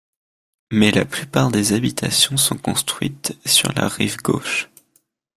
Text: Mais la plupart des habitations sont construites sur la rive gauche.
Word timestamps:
Mais 0.71 0.89
la 0.89 1.05
plupart 1.05 1.51
des 1.51 1.73
habitations 1.73 2.35
sont 2.35 2.57
construites 2.57 3.37
sur 3.45 3.71
la 3.73 3.87
rive 3.87 4.17
gauche. 4.17 4.67